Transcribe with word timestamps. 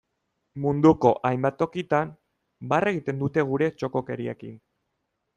Munduko 0.61 1.09
hainbat 1.29 1.59
tokitan, 1.59 2.13
barre 2.71 2.93
egiten 2.95 3.19
dute 3.25 3.43
gure 3.53 3.67
txokokeriekin. 3.83 4.57